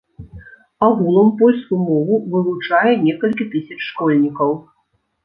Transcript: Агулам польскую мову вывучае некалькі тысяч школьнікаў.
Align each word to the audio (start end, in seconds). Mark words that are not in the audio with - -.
Агулам 0.85 1.27
польскую 1.41 1.77
мову 1.87 2.15
вывучае 2.37 2.93
некалькі 3.05 3.47
тысяч 3.53 3.79
школьнікаў. 3.91 4.51